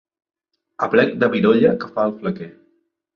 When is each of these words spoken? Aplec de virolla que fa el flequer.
Aplec 0.85 1.11
de 1.23 1.29
virolla 1.35 1.73
que 1.83 1.91
fa 1.99 2.07
el 2.09 2.15
flequer. 2.23 2.49